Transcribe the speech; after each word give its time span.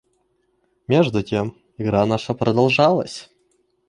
Между 0.87 1.21
тем 1.21 1.55
игра 1.77 2.03
наша 2.07 2.33
продолжалась. 2.33 3.29